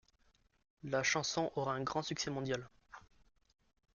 La 0.83 1.03
chanson 1.03 1.51
aura 1.55 1.75
un 1.75 1.83
grand 1.83 2.01
succès 2.01 2.31
mondial. 2.31 2.67